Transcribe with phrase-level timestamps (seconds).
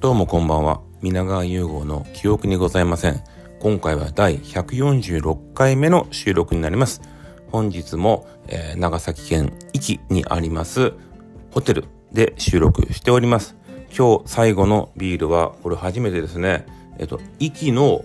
[0.00, 0.80] どうもこんばんは。
[1.02, 3.22] 皆川融合の記憶にございません。
[3.60, 7.02] 今回は第146回目の収録になります。
[7.52, 10.94] 本日も、えー、長崎県壱岐にあります
[11.50, 13.58] ホテルで収録しております。
[13.94, 16.64] 今日最後のビールは、これ初めてですね。
[16.98, 18.02] えっと、壱岐の、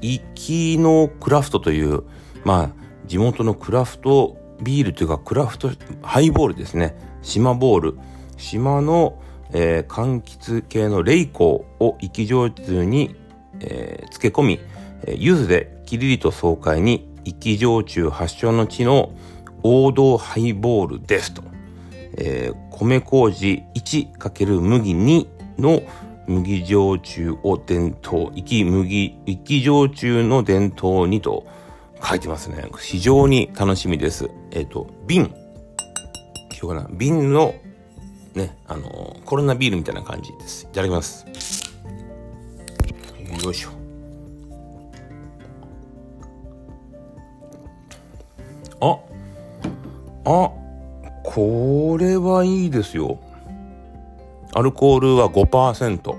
[0.00, 2.02] 壱岐のクラフトという、
[2.44, 5.70] まあ、地元のクラフトビールというかクラフト
[6.02, 6.96] ハイボールですね。
[7.22, 7.98] 島ボール。
[8.36, 9.22] 島の
[9.52, 13.14] えー、柑橘系のレイコーを生焼酎に、
[13.60, 14.60] えー、漬け込み、
[15.16, 19.12] 柚子でキリリと爽快に生焼酎発祥の地の
[19.62, 21.42] 王道ハイボールですと。
[22.16, 25.26] えー、米麹 1× 麦2
[25.58, 25.82] の
[26.26, 31.46] 麦焼酎を伝統、生き麦、生き焼酎の伝統にと
[32.02, 32.64] 書いてますね。
[32.78, 34.30] 非常に楽しみです。
[34.50, 35.34] えっ、ー、と、瓶。
[36.60, 36.88] 今日かな？
[36.96, 37.54] 瓶の
[38.34, 40.64] ね、あのコロナビールみたいな感じです。
[40.64, 41.26] いただきます。
[43.42, 43.70] よいしょ。
[48.80, 48.98] あ、
[50.24, 50.50] あ、
[51.22, 53.18] これはいいですよ。
[54.54, 56.16] アルコールは5%。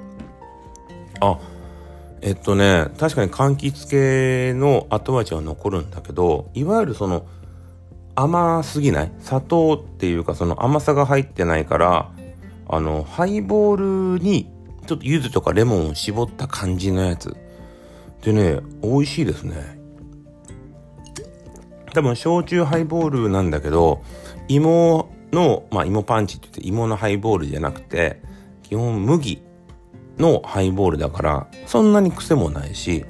[1.22, 1.40] あ、
[2.22, 7.26] えっとね、確かに柑橘系の後味は残るんだけど、いわゆるその、
[8.16, 9.12] 甘すぎない？
[9.20, 12.12] 砂糖っていうかその甘さが入ってないから
[12.68, 14.50] あのハイボールに
[14.88, 17.36] ちょっと柚子とかレモンを絞った感じのやつ。
[18.22, 19.78] でね美味しいですね。
[21.94, 24.02] 多分焼酎ハイボールなんだけど
[24.48, 28.22] 芋のまあ芋パンチって言って芋のハイボールじゃなくて
[28.64, 29.42] 基本麦
[30.18, 33.06] のハイボールだからそんなに癖もないし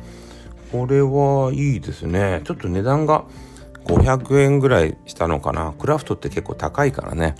[0.72, 2.42] これはいいですね。
[2.44, 3.25] ちょっと値段が
[3.86, 5.73] 500円ぐらいしたのかな。
[5.78, 7.36] クラフトって結構高いからね。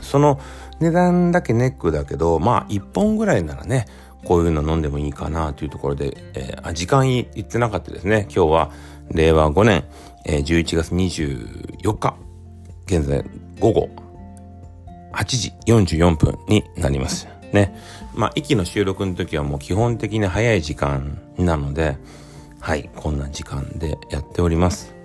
[0.00, 0.40] その
[0.80, 3.86] 値段だけネックだけど、まあ1本ぐらいならね、
[4.24, 8.26] こういうの飲んでもいいかなというところで、えー、あ時間言ってなかったですね。
[8.34, 8.70] 今日は
[9.12, 9.84] 令和5年、
[10.24, 12.16] えー、11月24日、
[12.86, 13.24] 現在
[13.60, 13.88] 午後
[15.12, 17.28] 8時44分になります。
[17.52, 17.76] ね。
[18.14, 21.96] まあ、息の収録の時はもう基本的に早い時間なので、
[22.60, 24.95] はい、こんな時間でやっております。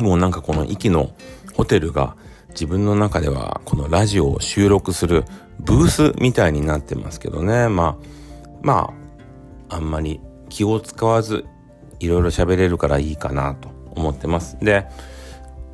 [0.00, 1.10] もうなんかこの息の
[1.54, 2.16] ホテルが
[2.50, 5.24] 自分の中ではこのラジオを収録する
[5.60, 7.68] ブースみたいになってますけどね。
[7.68, 8.06] まあ、
[8.62, 8.92] ま
[9.68, 11.44] あ、あんまり気を使わず
[12.00, 14.58] いろいろ喋れるからいいかなと思ってます。
[14.60, 14.86] で、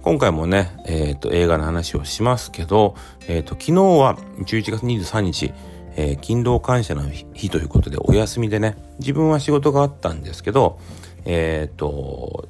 [0.02, 2.94] 今回もね、えっ、ー、と、映画の話をしますけど、
[3.26, 5.52] えっ、ー、と、昨日は11月23日、
[5.96, 10.78] えー、勤労感謝の日ということでお休みでね、自分は仕事があったんですけど、
[11.24, 12.48] えっ、と、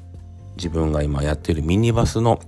[0.56, 2.40] 自分が今やっているミニバスの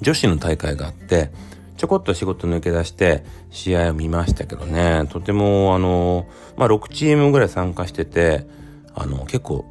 [0.00, 1.30] 女子の大会があって、
[1.76, 8.46] ちょこっと仕事抜け出して試合を見ましたけどね、とてもあの、まあ6チームぐらい参加してて、
[8.94, 9.64] あの、結構、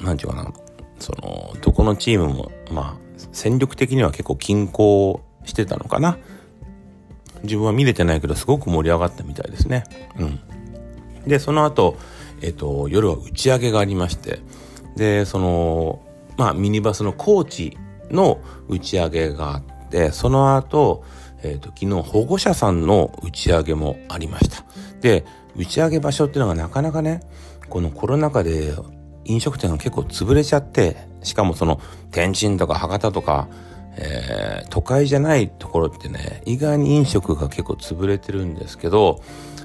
[0.00, 0.52] なんていうかな、
[0.98, 6.18] その、どこのチームも、まあ、戦力的には結構均衡してたのかな。
[7.42, 9.84] 自分は見れてないけど、すごく盛り上がったみたいですね。
[10.18, 10.40] うん。
[11.26, 11.96] で、その後、
[12.42, 14.40] えっと、夜は打ち上げがありまして、
[14.96, 16.02] で、その、
[16.40, 17.76] まあ、ミニバスのコーチ
[18.10, 21.04] の打ち上げがあって、その後、
[21.42, 24.64] えっ、ー、と、昨日保護者さんの打ち上げもありました。
[25.02, 27.20] で、打ち上げ場所っていうのがなかなかね、
[27.68, 28.72] このコロナ禍で
[29.26, 31.78] 飲食店が結構潰れちゃって、しかもその
[32.10, 33.46] 天神とか博多とか、
[33.98, 39.20] えー、都会じゃないところってね、意外に飲食が結構潰れてるんですけど、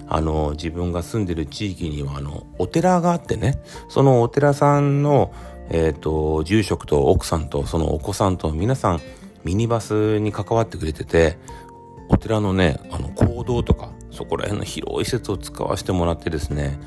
[0.09, 5.31] あの、自分が住んでる地域には、あの、お寺があってね、そのお寺さんの
[5.69, 9.01] えっ、ー、と、住職と奥さんとそのお子さんと皆さん
[9.43, 11.37] ミニバスに関わってくれてて、
[12.09, 16.79] お寺のね、あの、行動とか、そこら辺の広い施設を使わせてもらってですね、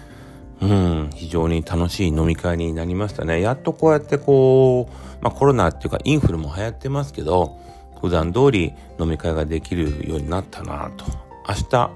[0.61, 3.41] うん、非常に楽しい飲み会になりましたね。
[3.41, 7.59] やっとこうやってこう、まあコロナっていうかインフルも流行ってますけど、
[8.01, 11.05] 普段通り飲み会ができるようになったなと。
[11.49, 11.91] 明日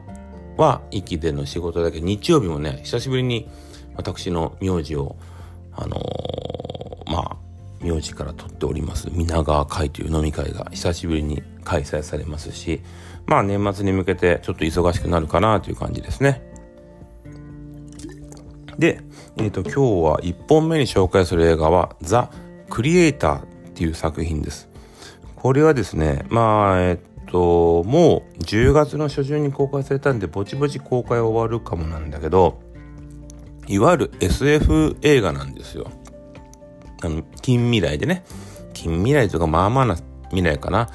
[0.56, 3.48] は息での仕事だけど日曜日もね、久しぶりに
[3.96, 5.16] 私の名字を、
[5.74, 5.96] あの
[8.02, 9.08] 名字から取っております。
[9.12, 12.80] 皆川会という飲み会が久しぶりに開催されますし
[13.26, 16.42] まあ年末に向けてちょっと忙しくなるかなという感じですね。
[18.78, 19.00] で、
[19.36, 22.30] えーと、今日は1本目に紹介する映画は「ザ・
[22.68, 24.68] クリエイター」っていう作品です。
[25.36, 26.98] これはですねまあえっ、
[27.30, 32.60] ともう10月の初旬に公開されたんでぼちぼち公開終わるかもなんだけど
[33.68, 35.90] いわゆる SF 映画なんですよ。
[37.02, 38.24] あの、近未来でね、
[38.72, 39.96] 近未来とかまあまあな
[40.30, 40.88] 未来かな。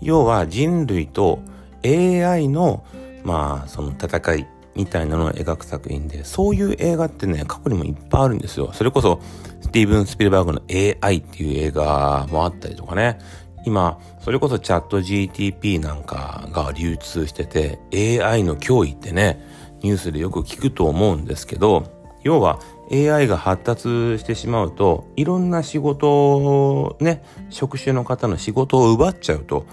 [0.00, 1.40] 要は人類と
[1.84, 2.84] AI の、
[3.22, 8.72] まあその戦いみたいなのを描く作品でそういう映画ってね過去にもいっぱいあるんですよ。
[8.72, 9.20] それこそ
[9.60, 13.18] スティーブン・スピルバーグの AI っていう映画もあったりとかね。
[13.66, 17.78] 今それこそチャット GTP なんかが流通してて
[18.22, 19.44] AI の脅威ってね
[19.82, 21.84] ニュースでよく聞くと思うんですけど
[22.22, 22.58] 要は
[22.92, 29.66] AI が発達してしまうといろんな仕事ね職種の方の仕事を奪っちゃうと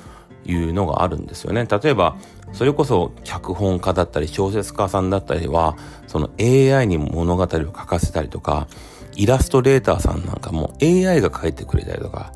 [0.45, 1.65] いうのがあるんですよね。
[1.65, 2.15] 例えば
[2.53, 5.75] それこそ脚本家だったり小説家さんだったりは
[6.07, 8.67] その AI に物語を書かせたりとか
[9.15, 12.31] イラストレーターさんなんかも AI が書いてくれたりとか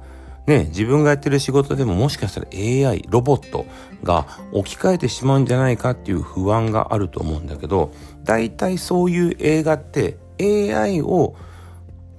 [0.48, 3.66] ね、自分がやってる仕事でももしかしたら AI、ロボット
[4.04, 7.92] が置き換えてしまうんじゃないかっていう不安があると思うんだけど、
[8.24, 11.36] 大体そういう映画って AI を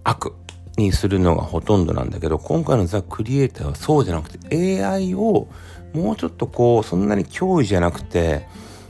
[0.05, 0.35] 悪
[0.77, 5.49] にするのがほとんどなんだけど、今回のザ・クリエイターはそうじゃなくて AI を
[5.93, 8.47] もうちょっとこう、そんなに脅威じゃなくて、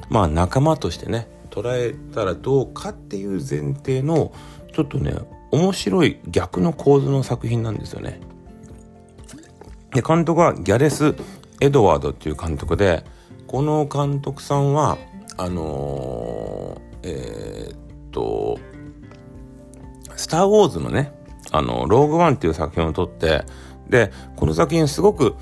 [0.08, 4.32] まあ仲間としてね、捉えたらどうかっていう前提の、
[4.72, 5.14] ちょっとね、
[5.50, 8.20] 面白い逆の構図の作品なんですよね。
[9.92, 11.14] で、監督はギャレス・
[11.60, 13.04] エドワードっていう監督で、
[13.46, 14.96] この監督さんは、
[15.36, 17.78] あのー、えー、っ
[18.10, 18.58] と、
[20.22, 21.12] スター・ウォーズのね、
[21.50, 23.44] あの、ローグワンっていう作品を撮って、
[23.88, 25.34] で、この作品すごく、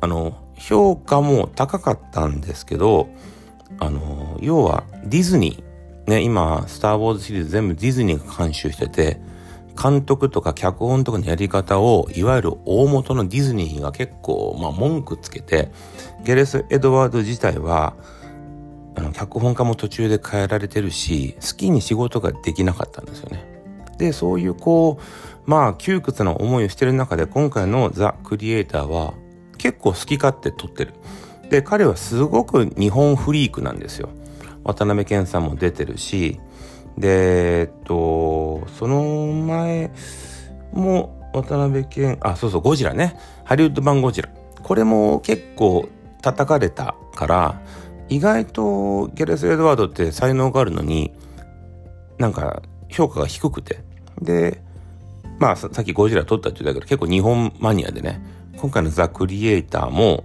[0.00, 3.08] あの、評価も高かったんですけど、
[3.78, 9.20] あの、要はディズニー、ね、今、スター・ウォーズシリーズ全部ディズニーが監修してて、
[9.80, 15.70] 監督とか脚本とかのやり方を、いわゆる大元のディズニーが結構、まあ文句つけて、
[16.24, 17.94] ゲレス・エドワード自体は、
[18.96, 23.57] あの、脚本家も途中で変えられてるし、好きに仕事ができなかったんですよね。
[23.98, 29.14] で、そういうこう、まあ窮屈な思いをしてる中で今回のザ・クリエイターは
[29.58, 30.94] 結構好き勝手撮ってる。
[31.50, 34.10] で、彼はすごく日本フリークなんですよ。
[34.64, 36.40] 渡辺謙さんも出てるし、
[36.96, 39.02] で、えっと、その
[39.46, 39.90] 前
[40.72, 43.18] も渡辺謙、あ、そうそう、ゴジラね。
[43.44, 44.28] ハリウッド版ゴジラ。
[44.62, 45.88] これも結構
[46.20, 47.62] 叩かれたから、
[48.08, 51.14] 意外とゲレス・エドワードって才能があるのに、
[52.18, 53.87] なんか評価が低くて。
[54.20, 54.62] で、
[55.38, 58.20] まあさっきゴジラ撮ったって言ったけど結構日本マニアでね、
[58.56, 60.24] 今回のザ・クリエイターも、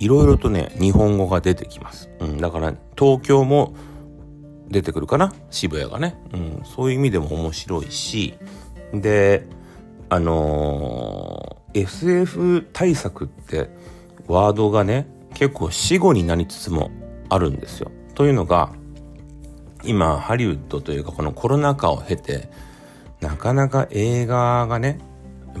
[0.00, 2.08] いろいろとね、日本語が出てきます。
[2.20, 3.74] うん、だから東京も
[4.68, 5.32] 出てくるかな？
[5.50, 8.34] 渋谷がね、うん、そういう意味でも面白いし
[8.92, 9.46] で
[10.10, 13.70] あのー、SF 対策って
[14.26, 16.90] ワードがね結構死語になりつつも
[17.28, 17.90] あるんですよ。
[18.14, 18.72] というのが
[19.84, 22.50] 今ハリウッドというかこのコロナ禍を経て
[23.20, 24.98] なかなか映画がね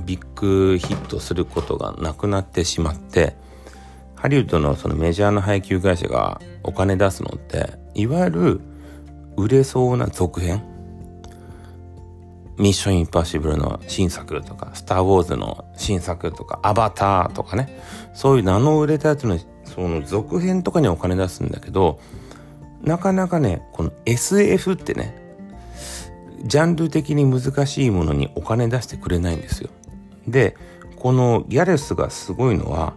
[0.04, 3.36] ビッグヒットすることがなくなってしまって
[4.14, 8.60] ハリウッドのそのメジャーな配給会社がお金出すのっていわゆる
[9.36, 10.62] 売れそうな続編？
[12.58, 17.80] ミッションインパッシブルの新作とか、スター・ウォーズの新作とか、アバターとかね、
[18.14, 22.00] そういう名の売れたやつの、その続編とかにお金出すんだけど、
[22.82, 25.14] なかなかね、この SF ってね、
[26.44, 29.70] ジャンル的に難しいものにお金出してくれないんですよ。
[30.26, 30.56] で、
[30.96, 32.94] このギャレスがすごいのは、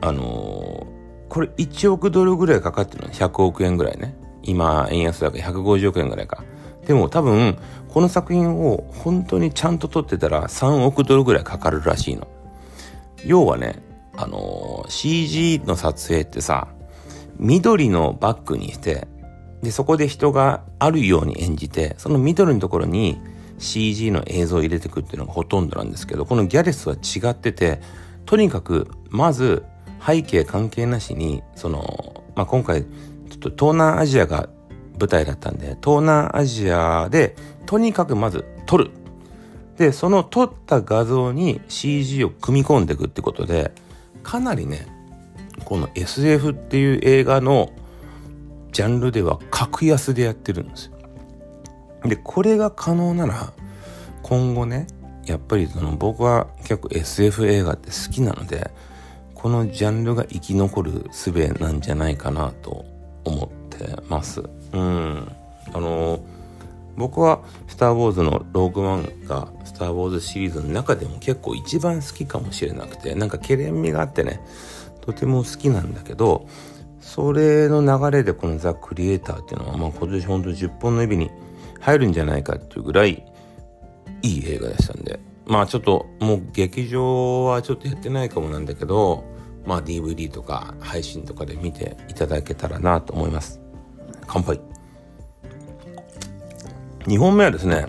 [0.00, 4.14] あのー、これ1億ドルぐらいかかってるの100億円ぐらいね。
[4.42, 6.42] 今、円安だから150億円ぐらいか。
[6.86, 12.26] でも多分、この作品を本当にちゃんと撮ってたら3億ドルぐらいかかるらしいの。
[13.24, 13.82] 要はね、
[14.16, 16.68] あのー、CG の撮影ってさ、
[17.40, 19.08] 緑のバックにして、
[19.62, 23.18] で、そこで人があるように演じて、その緑のところに
[23.58, 27.80] CG の映像を入れてくっていうのがほとんどなんですけど、このギャレスは違ってて、
[28.26, 29.64] とにかく、まず
[30.06, 32.88] 背景関係なしに、その、まあ、今回ちょ
[33.34, 34.48] っと東南アジアが
[34.98, 38.90] 舞台だったんで、東南アジアでとにかくまず撮る。
[39.78, 43.72] で、その撮った画像に CG を組み込んでいくってことで、
[44.22, 44.86] かなりね、
[45.70, 47.70] この SF っていう映画の
[48.72, 50.92] ジャンルでは格安でやってるんですよ。
[52.08, 53.52] で、これが可能なら、
[54.24, 54.88] 今後ね、
[55.26, 58.72] やっぱりその僕は結構 SF 映画って好きなので、
[59.32, 62.84] このジャンルが生き残る術なんじゃないかなと
[63.24, 64.42] 思ってます。
[64.72, 65.30] うん。
[65.72, 66.18] あの
[66.96, 74.40] 僕は「スター・ウォーズ」のローグワンが「スター・ウォーズ」シリーズの中でも結構一番好きかもしれなくてなんかけれんみがあってね
[75.00, 76.48] とても好きなんだけど
[77.00, 81.30] それの流れでこの「ザ・クリエイター」っていうのは、まあ、今年ほんと10本の指に
[81.80, 83.24] 入るんじゃないかっていうぐらい
[84.22, 89.24] いい映画でしたんでまあちょっともう劇場はちょっとやってないかもなんだけど
[89.66, 93.60] まあ DVD とか配信とかで見ていただけたらなと思います。
[94.26, 94.60] 乾杯。
[97.06, 97.86] 2本目はですね、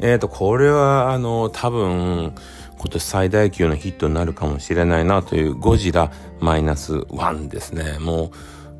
[0.00, 2.34] えっ、ー、と、これは、あの、多分、
[2.80, 6.10] 今年最大級のヒットになるかもしれないなというゴジラ
[6.40, 7.98] マイナス1ですね。
[7.98, 8.30] もう、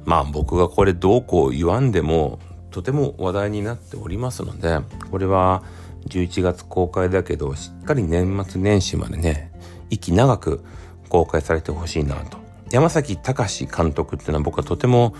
[0.06, 2.38] まあ僕がこれどうこう言わんでも、
[2.70, 4.78] とても話題になっておりますので、
[5.10, 5.62] これは
[6.08, 9.52] 11月公開だけど、しっかり年末年始までね、
[9.90, 10.64] 息長く
[11.10, 12.38] 公開されてほしいなと。
[12.70, 15.14] 山崎隆監督っていうのは僕はとても、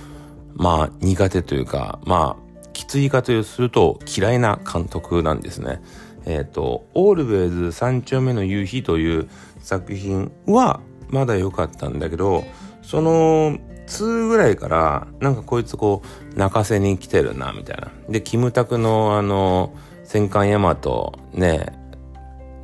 [0.55, 5.83] まあ苦手というか、まあきつい言い方をすると嫌いな監督なんですね。
[6.27, 9.29] えっ、ー、と、オールウェイズ三丁目の夕日という
[9.61, 12.45] 作品はまだ良かったんだけど、
[12.83, 16.03] その2ぐらいからなんかこいつこ
[16.35, 17.91] う泣かせに来てるなみたいな。
[18.09, 19.75] で、キムタクのあの
[20.05, 21.67] 戦艦ヤマトね、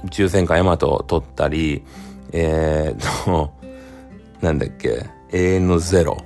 [0.04, 1.84] 宇宙戦艦ヤマトを取ったり、
[2.32, 3.52] えー、と、
[4.40, 6.18] なんだっけ、永遠のゼロ。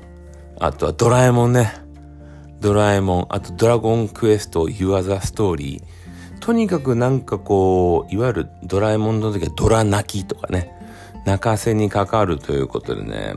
[0.58, 1.72] あとはドラえもんね。
[2.60, 5.99] ドラえもん、あとドラゴンクエスト、ユアザストーリー。
[6.40, 10.74] とにかくなんかこう、いわゆるドラえもんの時はドラ泣きとかね、
[11.26, 13.34] 泣かせにかかるということでね、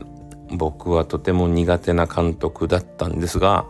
[0.50, 3.66] 僕はとても苦手な監督だったんですが、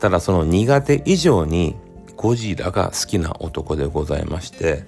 [0.00, 1.76] ただその苦手以上に
[2.16, 4.84] ゴジラが好きな男でございまして、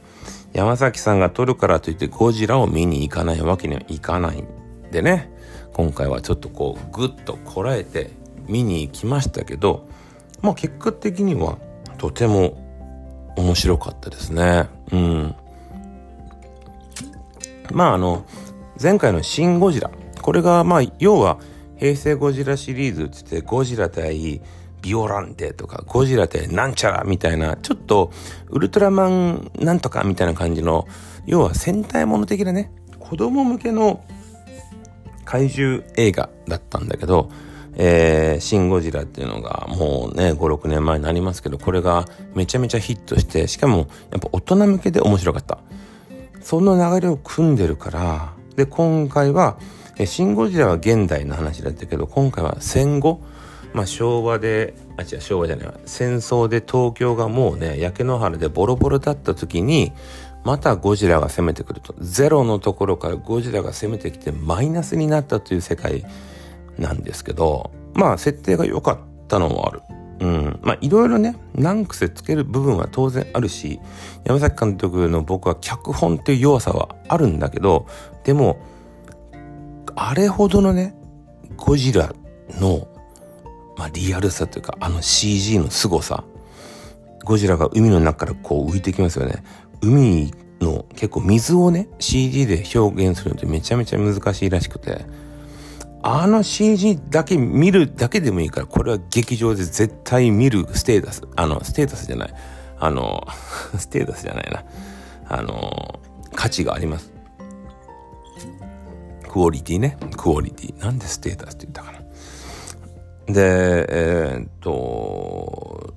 [0.52, 4.46] 山崎さんが撮るからといってゴジラを見に行かないわけにはいかないん
[4.90, 5.30] でね、
[5.74, 8.10] 今回はちょっとこうグッとこらえて
[8.48, 9.86] 見に行きましたけど、
[10.42, 11.58] まあ結果的には
[11.98, 12.65] とても
[13.36, 14.68] 面白かったですね。
[14.92, 15.34] うん。
[17.72, 18.24] まああの、
[18.80, 19.90] 前回のシン・ゴジラ。
[20.22, 21.38] これがまあ要は
[21.76, 24.40] 平成ゴジラシリーズって言ってゴジラ対
[24.82, 28.10] ビオランテとかゴジラ対なんちゃらみたいなちょっと
[28.48, 30.86] ウルトラマンなんとかみたいな感じの
[31.26, 34.04] 要は戦隊もの的なね子供向けの
[35.24, 37.30] 怪獣映画だったんだけど
[37.78, 45.58] えー、シン・ゴジラっていうのがもうね、5、6年前になりますけど、これがめちゃめちゃヒットして、しかもやっぱ大人向けで面白かった。
[46.40, 49.58] その流れを組んでるから、で、今回は、
[49.98, 53.20] えシン・ゴジラは現代の話だったけど、今回は戦後、
[53.74, 55.68] まあ昭和で、あ、違う、昭和じゃない。
[55.84, 59.92] 戦争で東京がもうね、焼け野原でボロボロだった時に、
[60.44, 61.94] またゴジラが攻めてくると。
[61.98, 66.04] ゼロのところからゴジラが攻めてきてマイナスになったという世界
[66.78, 69.82] なんですけど、まあ設定が良かったのもある。
[70.20, 70.60] うん。
[70.62, 73.80] まあいろいろね、難癖つける部分は当然あるし、
[74.24, 77.86] 山崎監督の僕は脚本っていう弱さはあるんだけど、
[78.24, 78.58] でも、
[79.94, 80.94] あれほどのね、
[81.56, 82.14] ゴジラ
[82.60, 82.88] の、
[83.76, 86.24] まあリアルさというか、あの CG の凄さ。
[87.24, 89.42] ゴジラが海の中からこう浮いてきますよね。
[89.82, 95.04] 海の結構水をね、CG で表現するのってめちゃめちゃ難しいらしくて、
[96.08, 102.34] あの CG だけ見るだけでもいいから、これは劇場で絶対見るステータス、あの、ステータスじゃない。
[102.78, 103.26] あの、
[103.76, 104.64] ステータスじゃないな。
[105.28, 105.98] あの、
[106.32, 107.10] 価値があります。
[109.28, 109.98] クオリティね。
[110.16, 110.80] クオリティ。
[110.80, 113.34] なんでステータスって言ったかな。
[113.34, 115.92] で、えー、っと、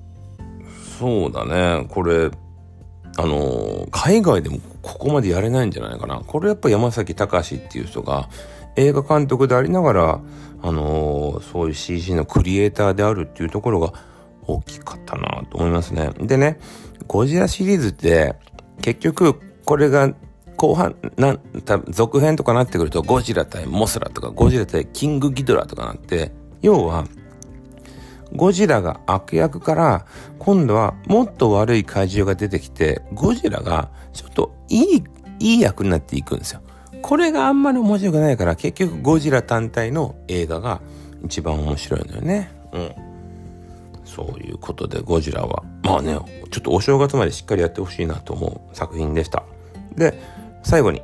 [0.98, 1.86] そうだね。
[1.88, 2.32] これ、
[3.16, 6.20] あの、海外でもここまでやれないんじゃないかな。
[6.26, 8.28] これやっぱ山崎隆っていう人が、
[8.76, 10.20] 映画監督でありながら、
[10.62, 13.92] あのー、そういう CG のクリエイターであるっていうところが
[14.46, 16.10] 大きかったなと思いますね。
[16.18, 16.58] でね、
[17.06, 18.34] ゴジラシリーズって
[18.82, 20.12] 結局これが
[20.56, 27.06] 後半、な、多分続編とかなってくるとゴジラ対モスラとかゴジラ対キングギドラとかなって、要は
[28.34, 30.06] ゴジラが悪役から
[30.38, 35.04] 今度はもっと悪い怪獣が出てきてゴジラがちょっといい、
[35.40, 36.60] いい役になっていくんですよ。
[37.02, 40.80] これがあんまり面白くないから結局ゴジラ単体の映画が
[41.24, 42.50] 一番面白いのよね。
[42.72, 42.94] うん。
[44.04, 46.18] そういうことでゴジラはまあね
[46.50, 49.44] ちょっとお正月までしっかりやってほしいなと思う作品でした。
[49.94, 50.20] で
[50.62, 51.02] 最後に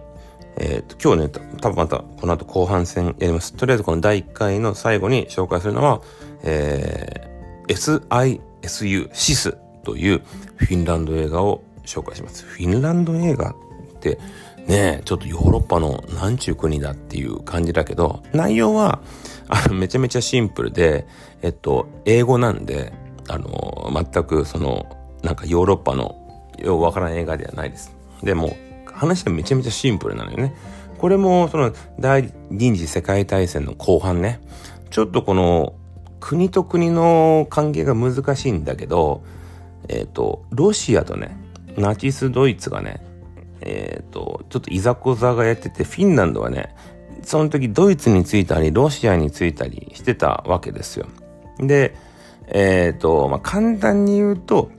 [0.57, 3.55] えっ、ー、と今日ね多分またこの後後半戦やります。
[3.55, 6.01] とりあえずこの第1回の最後に紹介するのは、
[6.43, 10.23] えー、SISU シスという
[10.57, 12.45] フィンランド映画を紹介します。
[12.45, 13.55] フィンランド映画っ
[14.01, 14.19] て
[14.67, 19.01] ねえちょっとヨーロッパのなんちゅう国だっていう感じだけど、内容は、
[19.49, 21.07] あの、めちゃめちゃシンプルで、
[21.43, 22.93] えっと、英語なんで、
[23.29, 24.87] あの、全くその、
[25.23, 26.17] なんかヨーロッパの
[26.59, 27.95] ようわからん映画ではないです。
[28.23, 28.57] でも、
[28.87, 30.55] 話がめちゃめちゃシンプルなのよね。
[30.99, 34.41] これも、その、第二次世界大戦の後半ね、
[34.91, 35.75] ちょっとこの、
[36.19, 39.23] 国と国の関係が難しいんだけど、
[39.89, 41.37] えっ、と、ロシアとね、
[41.77, 43.06] ナチスドイツがね、
[43.67, 46.75] えっ、ー、と、ちょっといざこざがやってて、フィンランドはね、
[47.23, 51.07] その時ドイツに着いたりロシアに着いたりしてたわけですよ。
[51.59, 51.97] で、
[52.47, 54.71] えっ、ー、と、まあ、簡単に言うと、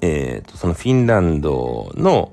[0.00, 2.32] えっ、ー、と、そのフィンランドの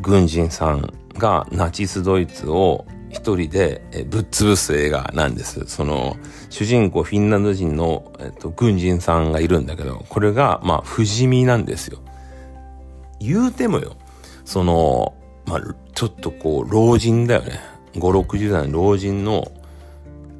[0.00, 5.64] 軍人さんがナチスドイツを一人でぶっ潰す映画なんです。
[5.66, 6.16] その、
[6.50, 12.00] 主人公フィンランド人の、えっと、軍人さんがいるんだけど、これが、まあ、不死身なんですよ。
[13.20, 13.96] 言うてもよ、
[14.52, 15.14] その、
[15.46, 15.60] まあ、
[15.94, 17.58] ちょっとこう、老人だよね。
[17.94, 19.50] 5、60代の老人の、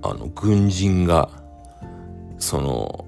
[0.02, 1.31] あの、軍人が、
[2.38, 3.07] その、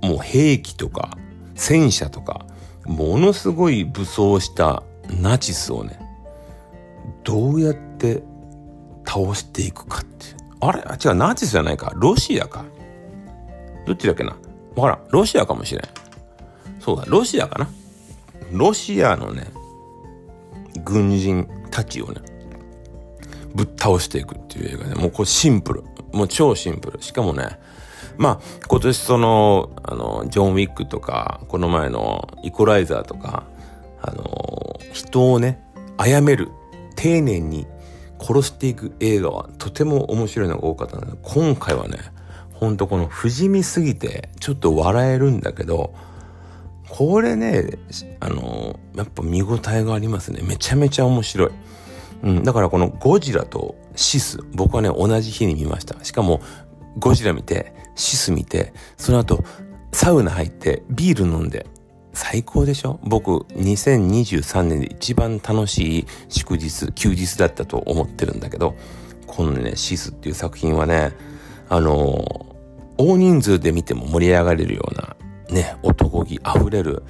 [0.00, 1.18] もう兵器とか、
[1.56, 2.46] 戦車とか、
[2.86, 4.82] ものすごい武装した
[5.20, 6.00] ナチスをね、
[7.22, 8.22] どうやって
[9.04, 10.26] 倒していくかって。
[10.60, 10.82] あれ？
[10.86, 11.92] あ、違う、ナチスじゃないか。
[11.96, 12.64] ロシアか。
[13.84, 14.34] どっちだっけな？
[14.74, 15.00] わからん。
[15.10, 15.84] ロシアかもしれん。
[16.80, 17.68] そうだ、ロシアかな。
[18.52, 19.48] ロシアのね、
[20.86, 22.20] 軍人たちをね、
[23.54, 25.84] ぶっ倒していくっていう映画で、もうこれシンプル。
[26.12, 27.02] もう超シンプル。
[27.02, 27.58] しかもね、
[28.16, 33.44] まあ、今年その、あの、ジョン・ウィックとか、この前のイコライザーとか、
[34.00, 35.60] あの、人をね、
[35.98, 36.48] 殺める、
[36.94, 37.66] 丁寧に
[38.18, 41.98] 殺していく映画はとても面白いのが多かったので、今回はね、
[42.54, 45.94] ほんとこの不死身すぎてちょっと笑えるんだけど、
[46.88, 47.78] これね、
[48.20, 50.40] あの、やっぱ見応えがありますね。
[50.42, 51.50] めちゃめちゃ面白い。
[52.22, 56.02] うん、だからこのゴジラとシス、僕はね、同じ日に見ました。
[56.04, 56.40] しかも、
[56.98, 59.44] ゴジラ見て、シス見て、その後、
[59.92, 61.66] サウナ入って、ビール飲んで、
[62.14, 62.98] 最高でしょ？
[63.02, 68.74] 僕、2023年で一番楽しい祝日、休日だったと思ってるんだけど、
[69.26, 71.12] このね、シスっていう作品はね、
[71.68, 72.56] あの、
[72.96, 75.16] 大人数で見ても盛り上がれるような、
[75.50, 77.02] ね、男気溢れる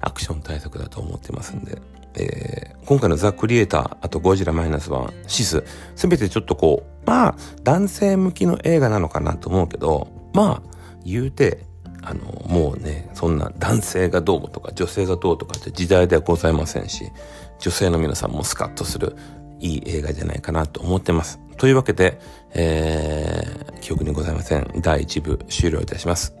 [0.00, 1.78] アクション対策だと思ってますんで、
[2.14, 5.64] えー、今回のザ・クリエイター、あとゴジラマイナスワン、シス、
[5.94, 11.66] すべてちょっとこう、まあ、男性向きの映画なのかなと思うけど、まあ、言うて、
[12.02, 17.10] あの、もうね、そんな男性がどうとか女性がどうとかって時代ではございませんし、
[17.58, 19.16] 女性の皆さんもスカッとする
[19.60, 21.40] いい映画じゃないかなと思ってます。
[21.56, 22.20] というわけで、
[22.54, 24.70] えー、記憶にございません。
[24.80, 26.34] 第1部終了いたします。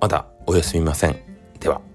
[0.00, 1.16] まだおやすみません。
[1.60, 1.91] では。